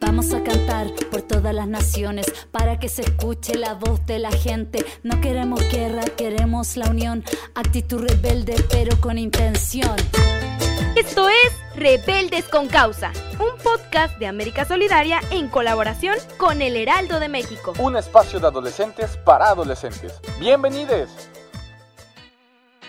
[0.00, 4.30] Vamos a cantar por todas las naciones para que se escuche la voz de la
[4.30, 4.84] gente.
[5.02, 7.24] No queremos guerra, queremos la unión.
[7.54, 9.96] Actitud rebelde, pero con intención.
[10.96, 17.18] Esto es Rebeldes con Causa, un podcast de América Solidaria en colaboración con El Heraldo
[17.18, 17.72] de México.
[17.78, 20.20] Un espacio de adolescentes para adolescentes.
[20.38, 21.10] Bienvenidos.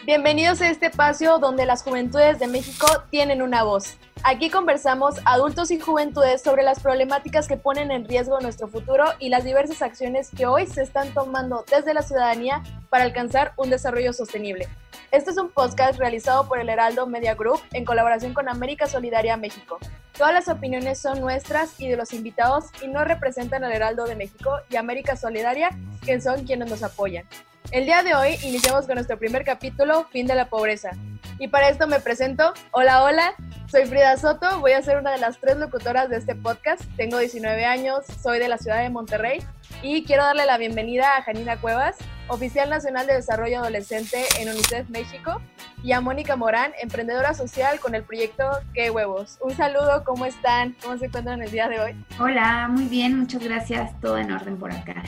[0.05, 3.97] Bienvenidos a este espacio donde las juventudes de México tienen una voz.
[4.27, 9.29] Aquí conversamos adultos y juventudes sobre las problemáticas que ponen en riesgo nuestro futuro y
[9.29, 14.13] las diversas acciones que hoy se están tomando desde la ciudadanía para alcanzar un desarrollo
[14.13, 14.67] sostenible.
[15.11, 19.37] Este es un podcast realizado por el Heraldo Media Group en colaboración con América Solidaria
[19.37, 19.77] México.
[20.17, 24.15] Todas las opiniones son nuestras y de los invitados y no representan al Heraldo de
[24.15, 25.69] México y América Solidaria,
[26.03, 27.25] que son quienes nos apoyan.
[27.71, 30.91] El día de hoy iniciamos con nuestro primer capítulo, Fin de la Pobreza.
[31.39, 32.53] Y para esto me presento.
[32.71, 33.33] Hola, hola.
[33.69, 36.81] Soy Frida Soto, voy a ser una de las tres locutoras de este podcast.
[36.95, 39.43] Tengo 19 años, soy de la ciudad de Monterrey
[39.81, 44.87] y quiero darle la bienvenida a Janina Cuevas, oficial nacional de desarrollo adolescente en UNICEF
[44.89, 45.41] México,
[45.83, 49.37] y a Mónica Morán, emprendedora social con el proyecto Qué Huevos.
[49.41, 50.75] Un saludo, ¿cómo están?
[50.81, 52.05] ¿Cómo se encuentran el día de hoy?
[52.19, 55.03] Hola, muy bien, muchas gracias, todo en orden por acá.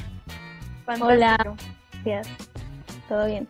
[0.85, 1.07] Fantástico.
[1.07, 1.37] Hola,
[2.03, 2.46] gracias,
[3.07, 3.47] todo bien.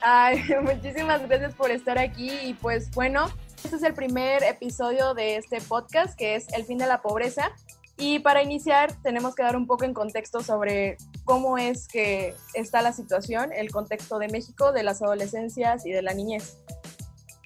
[0.00, 3.26] Ay, muchísimas gracias por estar aquí y pues bueno,
[3.62, 7.50] este es el primer episodio de este podcast que es El fin de la pobreza.
[7.96, 12.82] Y para iniciar tenemos que dar un poco en contexto sobre cómo es que está
[12.82, 16.58] la situación, el contexto de México, de las adolescencias y de la niñez.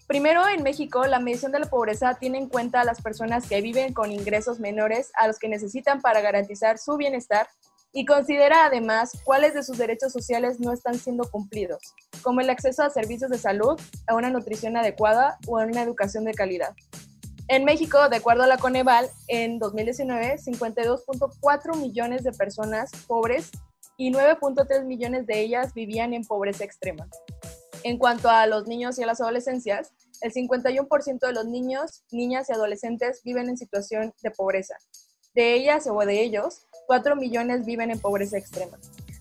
[0.09, 3.60] Primero, en México, la medición de la pobreza tiene en cuenta a las personas que
[3.60, 7.47] viven con ingresos menores a los que necesitan para garantizar su bienestar
[7.93, 11.81] y considera además cuáles de sus derechos sociales no están siendo cumplidos,
[12.22, 16.25] como el acceso a servicios de salud, a una nutrición adecuada o a una educación
[16.25, 16.75] de calidad.
[17.48, 23.50] En México, de acuerdo a la Coneval, en 2019, 52.4 millones de personas pobres
[23.97, 27.09] y 9.3 millones de ellas vivían en pobreza extrema.
[27.84, 32.50] En cuanto a los niños y a las adolescencias, el 51% de los niños, niñas
[32.50, 34.77] y adolescentes viven en situación de pobreza.
[35.38, 38.76] De ellas o de ellos, 4 millones viven en pobreza extrema.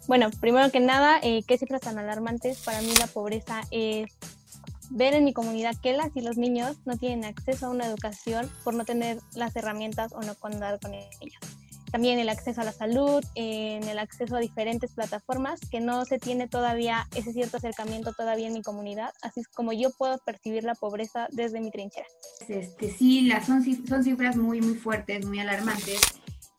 [0.07, 2.57] Bueno, primero que nada, eh, qué cifras tan alarmantes.
[2.63, 4.09] Para mí la pobreza es
[4.89, 8.49] ver en mi comunidad que las y los niños no tienen acceso a una educación
[8.63, 11.39] por no tener las herramientas o no contar con ellas.
[11.91, 16.19] También el acceso a la salud, en el acceso a diferentes plataformas, que no se
[16.19, 20.63] tiene todavía ese cierto acercamiento todavía en mi comunidad, así es como yo puedo percibir
[20.63, 22.07] la pobreza desde mi trinchera.
[22.47, 26.01] Este, sí, las, son, son cifras muy, muy fuertes, muy alarmantes,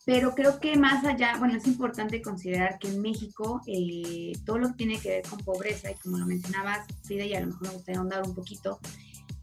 [0.05, 4.69] pero creo que más allá, bueno, es importante considerar que en México eh, todo lo
[4.69, 7.67] que tiene que ver con pobreza, y como lo mencionabas, Frida, y a lo mejor
[7.67, 8.79] me gustaría ahondar un poquito,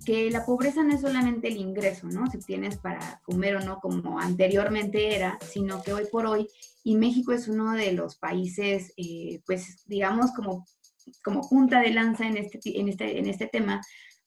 [0.06, 2.30] que la pobreza no es solamente el ingreso, ¿no?
[2.30, 6.46] Si tienes para comer o no, como anteriormente era, sino que hoy por hoy,
[6.84, 10.64] y México es uno de los países, eh, pues digamos, como,
[11.24, 13.80] como punta de lanza en este, en este, en este tema,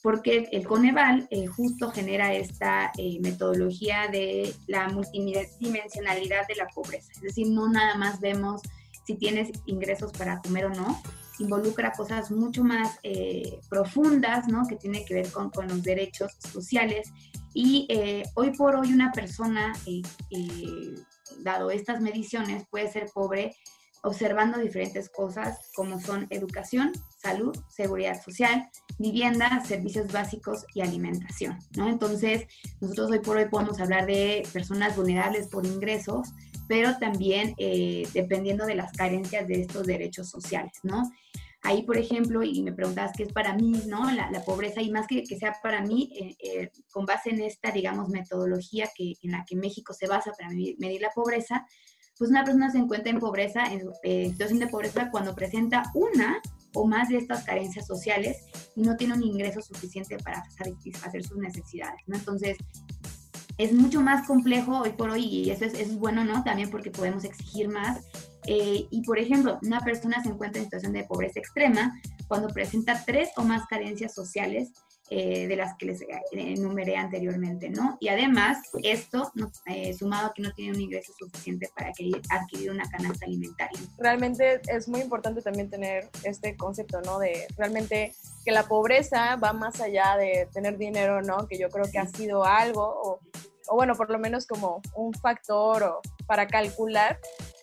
[0.03, 7.11] porque el Coneval eh, justo genera esta eh, metodología de la multidimensionalidad de la pobreza.
[7.13, 8.61] Es decir, no nada más vemos
[9.07, 11.01] si tienes ingresos para comer o no,
[11.39, 14.67] involucra cosas mucho más eh, profundas, ¿no?
[14.67, 17.11] Que tiene que ver con, con los derechos sociales.
[17.53, 20.01] Y eh, hoy por hoy una persona, eh,
[21.39, 23.55] dado estas mediciones, puede ser pobre
[24.03, 31.89] observando diferentes cosas como son educación, salud, seguridad social, vivienda, servicios básicos y alimentación, ¿no?
[31.89, 32.45] Entonces,
[32.79, 36.29] nosotros hoy por hoy podemos hablar de personas vulnerables por ingresos,
[36.69, 37.53] pero también
[38.13, 41.03] dependiendo de las carencias de estos derechos sociales, ¿no?
[41.61, 44.09] Ahí, por ejemplo, y me preguntabas qué es para mí, ¿no?
[44.11, 47.71] La, pobreza, y más que que sea para mí, eh, eh, con base en esta,
[47.71, 51.65] digamos, metodología que, en la que México se basa para medir, la pobreza,
[52.17, 56.41] pues una persona se encuentra en pobreza, en eh, situación de pobreza, cuando presenta una
[56.73, 58.45] o más de estas carencias sociales
[58.75, 62.15] y no tiene un ingreso suficiente para satisfacer sus necesidades, ¿no?
[62.15, 62.57] Entonces,
[63.59, 66.43] es mucho más complejo hoy por hoy y eso es, eso es bueno, ¿no?
[66.43, 67.99] También porque podemos exigir más
[68.47, 73.03] eh, y por ejemplo, una persona se encuentra en situación de pobreza extrema cuando presenta
[73.05, 74.71] tres o más carencias sociales
[75.11, 77.97] eh, de las que les enumeré anteriormente, ¿no?
[77.99, 79.31] Y además, esto,
[79.65, 83.79] eh, sumado a que no tiene un ingreso suficiente para adquirir una canasta alimentaria.
[83.97, 87.17] Realmente es muy importante también tener este concepto, ¿no?
[87.17, 88.13] De realmente
[88.45, 91.47] que la pobreza va más allá de tener dinero, ¿no?
[91.47, 93.19] Que yo creo que ha sido algo, o,
[93.67, 97.19] o bueno, por lo menos como un factor para calcular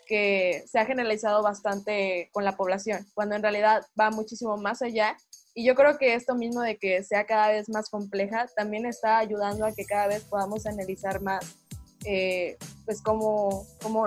[0.07, 5.17] que se ha generalizado bastante con la población, cuando en realidad va muchísimo más allá.
[5.55, 9.19] Y yo creo que esto mismo de que sea cada vez más compleja también está
[9.19, 11.57] ayudando a que cada vez podamos analizar más,
[12.05, 14.07] eh, pues cómo, cómo,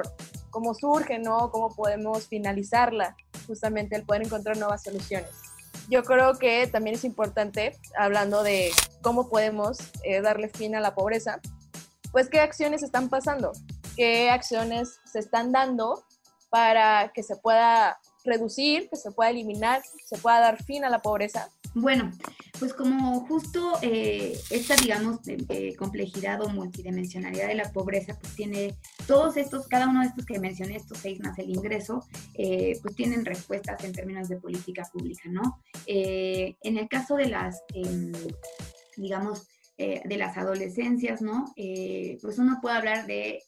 [0.52, 1.52] cómo surge, ¿no?
[1.52, 3.16] Cómo podemos finalizarla,
[3.46, 5.30] justamente el poder encontrar nuevas soluciones.
[5.90, 8.72] Yo creo que también es importante, hablando de
[9.02, 11.42] cómo podemos eh, darle fin a la pobreza,
[12.12, 13.52] pues qué acciones están pasando
[14.00, 16.06] qué acciones se están dando
[16.50, 21.02] para que se pueda reducir, que se pueda eliminar, se pueda dar fin a la
[21.02, 21.50] pobreza?
[21.76, 22.10] Bueno,
[22.60, 25.18] pues como justo eh, esta, digamos,
[25.78, 30.40] complejidad o multidimensionalidad de la pobreza, pues tiene todos estos, cada uno de estos que
[30.40, 35.24] mencioné, estos seis más el ingreso, eh, pues tienen respuestas en términos de política pública,
[35.28, 35.62] ¿no?
[35.88, 38.14] Eh, en el caso de las, em,
[39.80, 41.54] digamos, de las adolescencias, ¿no?
[42.22, 43.40] pues uno puede hablar de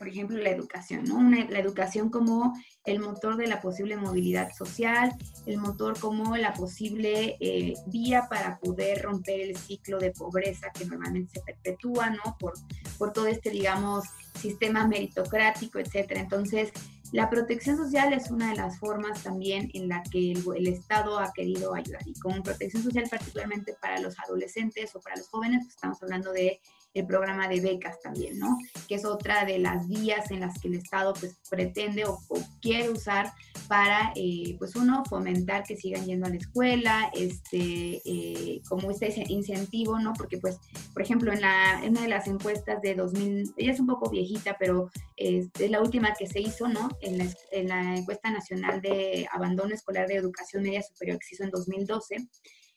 [0.00, 1.20] por ejemplo, la educación, ¿no?
[1.20, 2.54] la educación como
[2.86, 5.12] el motor de la posible movilidad social,
[5.44, 10.86] el motor como la posible eh, vía para poder romper el ciclo de pobreza que
[10.86, 12.38] normalmente se perpetúa, ¿no?
[12.38, 12.54] Por,
[12.96, 14.06] por todo este, digamos,
[14.38, 16.22] sistema meritocrático, etcétera.
[16.22, 16.72] Entonces,
[17.12, 21.32] la protección social es una de las formas también en la que el, Estado ha
[21.32, 22.02] querido ayudar.
[22.06, 26.32] Y con protección social particularmente para los adolescentes o para los jóvenes, pues estamos hablando
[26.32, 26.60] de
[26.92, 28.58] el programa de becas también, ¿no?
[28.88, 32.18] Que es otra de las vías en las que el Estado pues pretende o,
[32.60, 33.32] quiere usar
[33.68, 39.24] para, eh, pues uno, fomentar que sigan yendo a la escuela, este, eh, como este
[39.28, 40.12] incentivo, ¿no?
[40.14, 40.58] Porque pues,
[40.92, 44.10] por ejemplo, en, la, en una de las encuestas de 2000, ella es un poco
[44.10, 46.88] viejita, pero es, es la última que se hizo, ¿no?
[47.00, 51.34] En la, en la encuesta nacional de abandono escolar de educación media superior que se
[51.34, 52.28] hizo en 2012,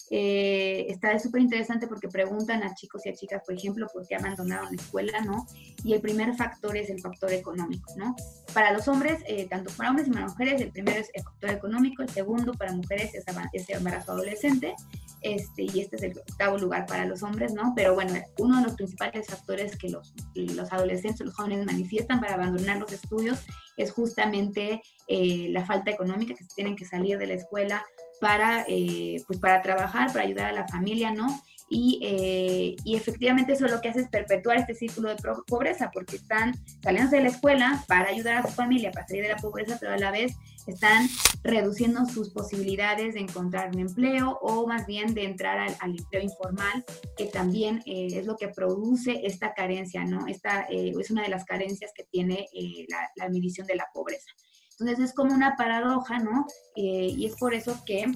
[0.09, 4.15] eh, está súper interesante porque preguntan a chicos y a chicas, por ejemplo, por qué
[4.15, 5.45] abandonaron la escuela, ¿no?
[5.83, 8.15] Y el primer factor es el factor económico, ¿no?
[8.53, 11.49] Para los hombres, eh, tanto para hombres y para mujeres, el primero es el factor
[11.51, 13.25] económico, el segundo para mujeres es,
[13.69, 14.75] el embarazo adolescente,
[15.21, 17.73] este, y este es el octavo lugar para los hombres, ¿no?
[17.75, 22.33] Pero bueno, uno de los principales factores que los, los adolescentes, los jóvenes manifiestan para
[22.33, 23.39] abandonar los estudios
[23.77, 27.83] es justamente eh, la falta económica, que se tienen que salir de la escuela
[28.23, 31.41] para, eh, pues para trabajar, para ayudar a la familia, ¿no?
[31.69, 36.15] Y, eh, y, efectivamente eso lo que hace es perpetuar este círculo de pobreza, porque
[36.15, 39.77] están saliendo de la escuela para ayudar a su familia, para salir de la pobreza,
[39.77, 40.37] pero a la vez
[40.67, 41.09] están
[41.43, 46.85] reduciendo sus posibilidades de encontrar un empleo o más bien de entrar al, empleo informal,
[47.17, 50.27] que también eh, es lo que produce esta carencia, ¿no?
[50.27, 52.47] Esta es una de las carencias que tiene
[52.87, 54.31] la, la medición de la pobreza.
[54.79, 56.45] Entonces es como una paradoja, ¿no?
[56.75, 58.11] Eh, y es por eso que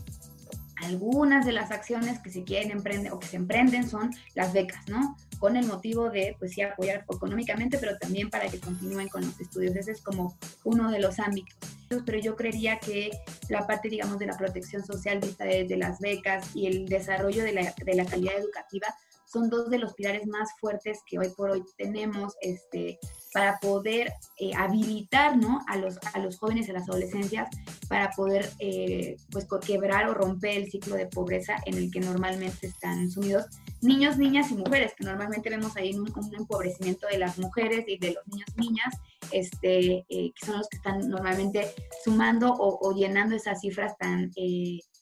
[0.84, 4.88] algunas de las acciones que se quieren emprender o que se emprenden son las becas,
[4.88, 5.16] ¿no?
[5.40, 9.40] Con el motivo de, pues sí, apoyar económicamente, pero también para que continúen con los
[9.40, 9.76] estudios.
[9.76, 11.58] Ese es como uno de los ámbitos.
[11.90, 13.12] Pero yo creería que
[13.50, 17.54] la parte, digamos, de la protección social vista desde las becas y el desarrollo de
[17.54, 18.88] la, de la calidad educativa
[19.26, 22.98] son dos de los pilares más fuertes que hoy por hoy tenemos este,
[23.38, 25.64] para poder eh, habilitar ¿no?
[25.68, 27.48] a, los, a los jóvenes y a las adolescencias
[27.88, 32.66] para poder eh, pues, quebrar o romper el ciclo de pobreza en el que normalmente
[32.66, 33.46] están sumidos
[33.82, 38.14] niños, niñas y mujeres, que normalmente vemos ahí un, empobrecimiento de las mujeres y de
[38.14, 38.96] los niños y niñas,
[39.32, 44.32] este, eh, que son los que están normalmente sumando o, llenando esas cifras tan,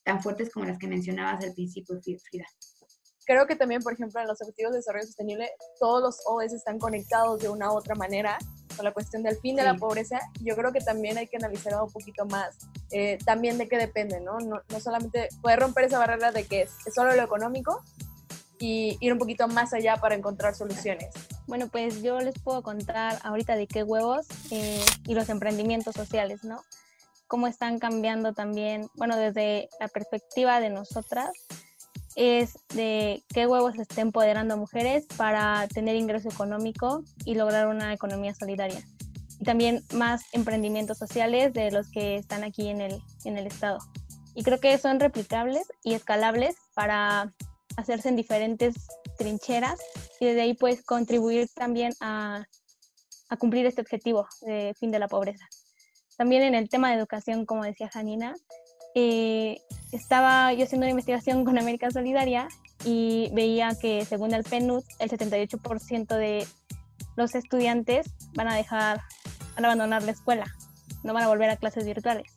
[0.03, 2.47] tan fuertes como las que mencionabas al principio, Frida
[3.25, 6.79] creo que también, por ejemplo, en los Objetivos de Desarrollo Sostenible, todos los ODS están
[6.79, 8.37] conectados de una u otra manera
[8.75, 10.19] con la cuestión del fin de la pobreza.
[10.41, 12.57] Yo creo que también hay que analizar un poquito más
[12.91, 14.39] eh, también de qué depende, ¿no?
[14.39, 14.61] ¿no?
[14.69, 14.79] ¿no?
[14.79, 17.81] solamente poder romper esa barrera de que es, solo lo económico
[18.59, 21.13] y ir un poquito más allá para encontrar soluciones.
[21.47, 26.43] Bueno, pues yo les puedo contar ahorita de qué huevos eh, y los emprendimientos sociales,
[26.43, 26.61] ¿no?
[27.27, 31.31] Cómo están cambiando también, bueno, desde la perspectiva de nosotras,
[32.15, 37.93] es de qué huevos esté empoderando a mujeres para tener ingreso económico y lograr una
[37.93, 38.81] economía solidaria.
[39.39, 43.79] Y también más emprendimientos sociales de los que están aquí en el, en el estado.
[44.33, 47.33] Y creo que son replicables y escalables para
[47.75, 48.75] hacerse en diferentes
[49.17, 49.79] trincheras
[50.19, 52.45] y desde ahí pues contribuir también a,
[53.29, 55.45] a cumplir este objetivo de fin de la pobreza.
[56.17, 58.35] También en el tema de educación, como decía Janina,
[58.95, 59.61] eh,
[59.91, 62.47] estaba yo haciendo una investigación con América Solidaria
[62.83, 66.47] y veía que según el PNUD, el 78% de
[67.15, 69.01] los estudiantes van a dejar,
[69.55, 70.45] van a abandonar la escuela,
[71.03, 72.31] no van a volver a clases virtuales.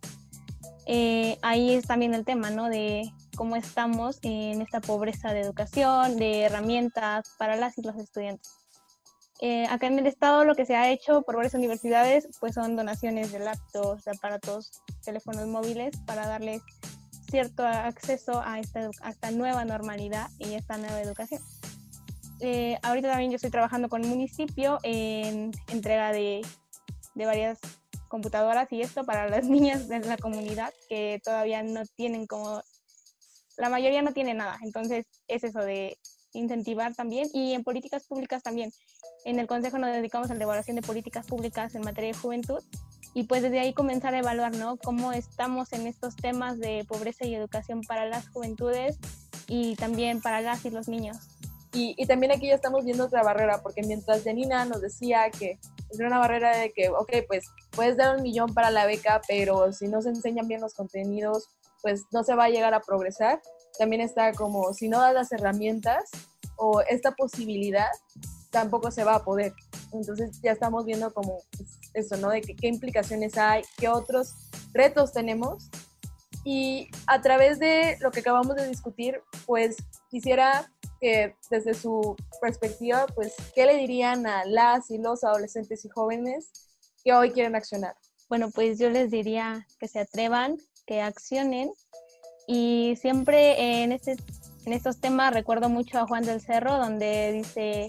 [0.86, 2.68] Eh, ahí es también el tema, ¿no?
[2.68, 8.57] De cómo estamos en esta pobreza de educación, de herramientas para las y los estudiantes.
[9.40, 12.74] Eh, acá en el estado lo que se ha hecho por varias universidades pues son
[12.74, 16.60] donaciones de laptops, de aparatos, teléfonos móviles para darles
[17.30, 21.40] cierto acceso a esta, nueva normalidad y esta nueva educación.
[22.40, 26.40] Eh, ahorita también yo estoy trabajando con el municipio en entrega de,
[27.14, 27.58] de varias
[28.08, 32.62] computadoras y esto para las niñas de la comunidad que todavía no tienen como,
[33.56, 35.98] la mayoría no tiene nada, entonces es eso de
[36.38, 38.72] incentivar también y en políticas públicas también.
[39.24, 42.62] En el Consejo nos dedicamos a la evaluación de políticas públicas en materia de juventud
[43.14, 44.76] y pues desde ahí comenzar a evaluar, ¿no?
[44.76, 48.98] Cómo estamos en estos temas de pobreza y educación para las juventudes
[49.48, 51.16] y también para las y los niños.
[51.72, 55.58] Y, y también aquí ya estamos viendo otra barrera, porque mientras Janina nos decía que
[55.90, 59.72] es una barrera de que, ok, pues puedes dar un millón para la beca, pero
[59.72, 61.48] si no se enseñan bien los contenidos,
[61.82, 63.40] pues no se va a llegar a progresar.
[63.78, 66.10] También está como, si no das las herramientas
[66.56, 67.88] o esta posibilidad,
[68.50, 69.52] tampoco se va a poder.
[69.92, 72.30] Entonces ya estamos viendo como pues, eso, ¿no?
[72.30, 74.34] De qué implicaciones hay, qué otros
[74.72, 75.68] retos tenemos.
[76.44, 79.76] Y a través de lo que acabamos de discutir, pues
[80.10, 80.70] quisiera
[81.00, 86.50] que desde su perspectiva, pues, ¿qué le dirían a las y los adolescentes y jóvenes
[87.04, 87.94] que hoy quieren accionar?
[88.28, 91.70] Bueno, pues yo les diría que se atrevan, que accionen
[92.48, 94.16] y siempre en, este,
[94.64, 97.86] en estos temas recuerdo mucho a Juan del Cerro, donde dice,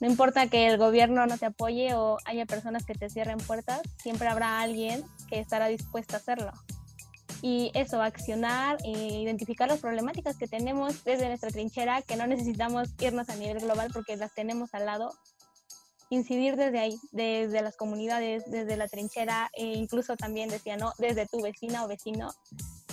[0.00, 3.80] no importa que el gobierno no te apoye o haya personas que te cierren puertas,
[4.02, 6.50] siempre habrá alguien que estará dispuesto a hacerlo
[7.46, 12.88] y eso, accionar e identificar las problemáticas que tenemos desde nuestra trinchera, que no necesitamos
[13.00, 15.12] irnos a nivel global porque las tenemos al lado,
[16.08, 20.94] incidir desde ahí, desde las comunidades, desde la trinchera e incluso también decía, ¿no?
[20.96, 22.32] Desde tu vecina o vecino,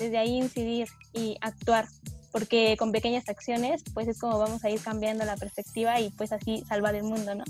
[0.01, 1.85] desde ahí incidir y actuar,
[2.31, 6.31] porque con pequeñas acciones pues es como vamos a ir cambiando la perspectiva y pues
[6.31, 7.43] así salvar el mundo, ¿no?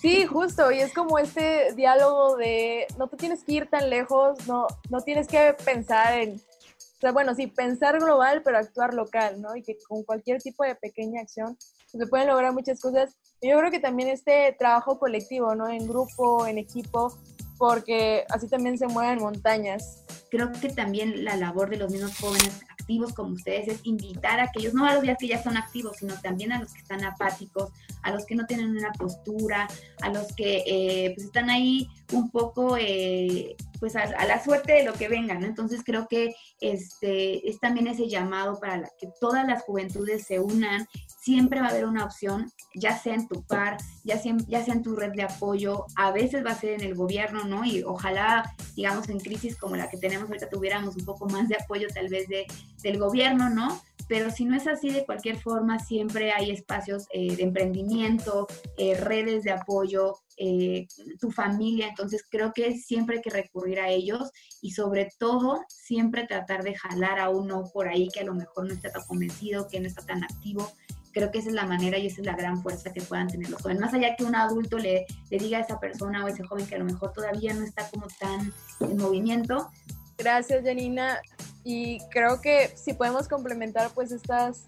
[0.00, 4.46] Sí, justo, y es como este diálogo de no te tienes que ir tan lejos,
[4.46, 9.40] no, no tienes que pensar en, o sea, bueno, sí, pensar global, pero actuar local,
[9.40, 9.56] ¿no?
[9.56, 11.56] Y que con cualquier tipo de pequeña acción
[11.98, 13.16] se pueden lograr muchas cosas.
[13.40, 15.68] Y yo creo que también este trabajo colectivo, ¿no?
[15.68, 17.16] En grupo, en equipo,
[17.58, 20.04] porque así también se mueven montañas.
[20.30, 24.44] Creo que también la labor de los mismos jóvenes activos como ustedes es invitar a
[24.44, 27.02] aquellos, no a los días que ya son activos, sino también a los que están
[27.04, 27.70] apáticos,
[28.02, 29.68] a los que no tienen una postura,
[30.02, 34.82] a los que eh, pues están ahí un poco eh, pues a, la suerte de
[34.82, 35.46] lo que vengan, ¿no?
[35.46, 40.86] Entonces creo que este es también ese llamado para que todas las juventudes se unan,
[41.20, 44.82] siempre va a haber una opción, ya sea en tu par, ya sea, ya en
[44.82, 47.62] tu red de apoyo, a veces va a ser en el gobierno, ¿no?
[47.66, 51.56] Y ojalá, digamos, en crisis como la que tenemos ahorita tuviéramos un poco más de
[51.56, 52.46] apoyo tal vez de,
[52.82, 53.82] del gobierno, ¿no?
[54.08, 58.96] pero si no es así, de cualquier forma, siempre hay espacios eh, de emprendimiento, eh,
[58.96, 60.86] redes de apoyo, eh,
[61.20, 66.26] tu familia, entonces creo que siempre hay que recurrir a ellos y sobre todo siempre
[66.26, 69.68] tratar de jalar a uno por ahí que a lo mejor no está tan convencido,
[69.68, 70.70] que no está tan activo.
[71.12, 73.48] Creo que esa es la manera y esa es la gran fuerza que puedan tener
[73.48, 73.80] los jóvenes.
[73.80, 76.66] Más allá que un adulto le, le diga a esa persona o a ese joven
[76.66, 79.70] que a lo mejor todavía no está como tan en movimiento.
[80.18, 81.20] Gracias, Janina
[81.64, 84.66] y creo que si podemos complementar pues estas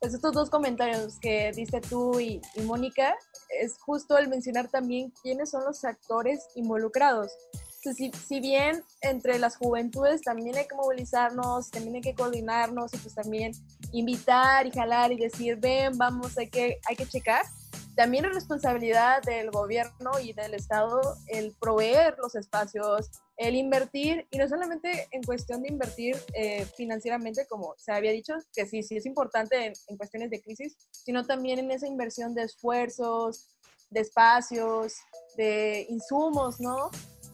[0.00, 3.16] pues estos dos comentarios que dice tú y, Mónica,
[3.60, 7.32] es justo el mencionar también quiénes son los actores involucrados.
[7.82, 12.98] si, si, bien entre las juventudes también hay que movilizarnos, también hay que coordinarnos y
[12.98, 13.52] pues también
[13.92, 17.44] invitar y jalar y decir, ven, vamos, hay que, hay que checar,
[17.98, 24.38] también es responsabilidad del gobierno y del Estado el proveer los espacios, el invertir, y
[24.38, 28.98] no solamente en cuestión de invertir eh, financieramente, como se había dicho, que sí, sí
[28.98, 33.48] es importante en, cuestiones de crisis, sino también en esa inversión de esfuerzos,
[33.90, 34.94] de espacios,
[35.36, 36.92] de insumos, ¿no?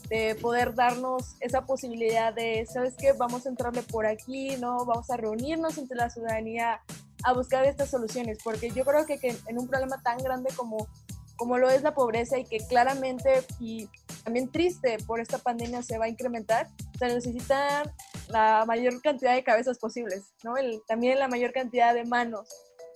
[0.09, 3.13] De poder darnos esa posibilidad de, ¿sabes qué?
[3.13, 4.87] Vamos a entrarle por aquí, ¿no?
[4.87, 6.81] Vamos a reunirnos entre la ciudadanía
[7.25, 10.89] a buscar estas soluciones, porque yo creo que, que, en un problema tan grande como,
[11.37, 13.89] como lo es la pobreza y que claramente y
[14.25, 17.83] también triste por esta pandemia se va a incrementar, se necesita
[18.29, 20.57] la mayor cantidad de cabezas posibles, ¿no?
[20.57, 22.49] El, también la mayor cantidad de manos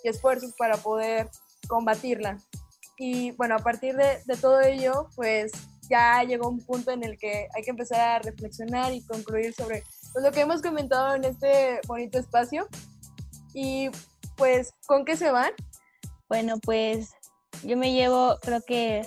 [0.02, 1.28] y esfuerzos para poder
[1.68, 2.38] combatirla.
[2.98, 5.52] Y bueno, a partir de, de todo ello, pues
[5.88, 9.84] ya llegó un punto en el que hay que empezar a reflexionar y concluir sobre
[10.12, 12.68] pues, lo que hemos comentado en este bonito espacio.
[13.54, 13.90] Y
[14.38, 15.52] pues, ¿con qué se van?
[16.28, 17.10] Bueno, pues
[17.64, 19.06] yo me llevo, creo que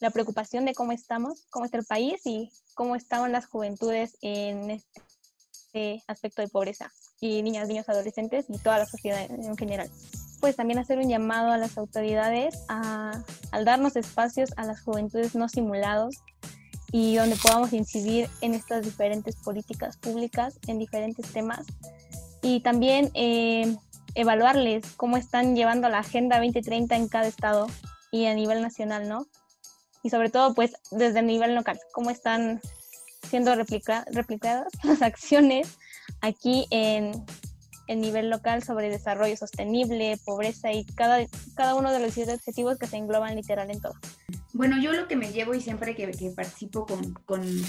[0.00, 4.70] la preocupación de cómo estamos, cómo está el país y cómo estaban las juventudes en
[4.70, 9.90] este aspecto de pobreza y niñas, niños, adolescentes y toda la sociedad en general.
[10.40, 15.34] Pues también hacer un llamado a las autoridades a, al darnos espacios a las juventudes
[15.34, 16.14] no simulados
[16.92, 21.66] y donde podamos incidir en estas diferentes políticas públicas, en diferentes temas
[22.42, 23.76] y también eh,
[24.18, 27.68] evaluarles cómo están llevando la Agenda 2030 en cada estado
[28.10, 29.28] y a nivel nacional, ¿no?
[30.02, 32.60] Y sobre todo, pues, desde el nivel local, cómo están
[33.28, 35.78] siendo replicadas las acciones
[36.20, 37.12] aquí en
[37.86, 41.24] el nivel local sobre desarrollo sostenible, pobreza y cada,
[41.76, 43.94] uno de los objetivos que se engloban literal en todo.
[44.54, 46.86] Bueno, yo lo que me llevo y siempre que, participo
[47.26, 47.62] con,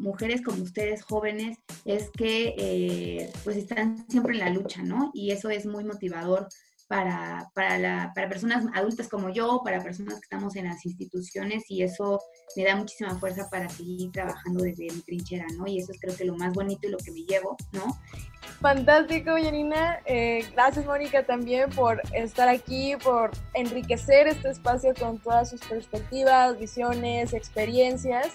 [0.00, 5.10] mujeres como ustedes, jóvenes, es que eh, pues están siempre en la lucha, ¿no?
[5.12, 6.48] Y eso es muy motivador
[6.94, 11.64] para, para, la, para personas adultas como yo, para personas que estamos en las instituciones
[11.68, 12.20] y eso
[12.56, 15.66] me da muchísima fuerza para seguir trabajando desde mi trinchera, ¿no?
[15.66, 17.98] Y eso es creo que lo más bonito y lo que me llevo, ¿no?
[18.60, 19.98] Fantástico, Yanina.
[20.04, 26.56] Eh, gracias, Mónica, también por estar aquí, por enriquecer este espacio con todas sus perspectivas,
[26.60, 28.28] visiones, experiencias,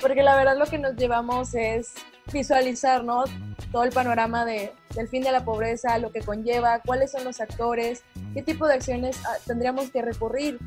[0.00, 1.94] porque la verdad lo que nos llevamos es
[2.32, 3.24] visualizar, ¿no?
[3.72, 7.40] Todo el panorama de, del fin de la pobreza, lo que conlleva, cuáles son los
[7.40, 8.02] actores,
[8.34, 10.58] qué tipo de acciones ah, tendríamos que recurrir,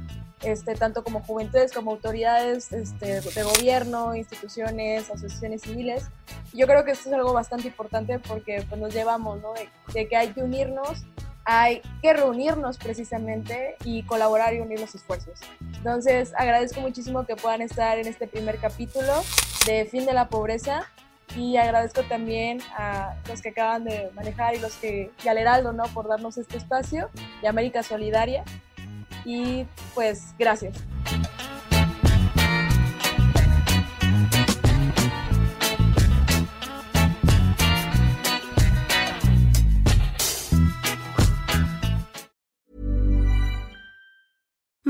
[0.42, 6.10] este, tanto como juventudes, como autoridades este, de gobierno, instituciones, asociaciones civiles.
[6.54, 9.54] Yo creo que esto es algo bastante importante porque pues, nos llevamos, ¿no?
[9.94, 11.06] de que hay que unirnos
[11.52, 15.40] hay que reunirnos precisamente y colaborar y unir los esfuerzos.
[15.78, 19.14] Entonces, agradezco muchísimo que puedan estar en este primer capítulo
[19.66, 20.88] de Fin de la Pobreza
[21.36, 25.74] y agradezco también a los que acaban de manejar y los que y al Heraldo
[25.74, 27.10] no por darnos este espacio
[27.42, 28.44] de América Solidaria
[29.26, 30.76] y pues gracias.